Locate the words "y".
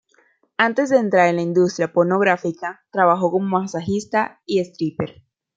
4.47-4.57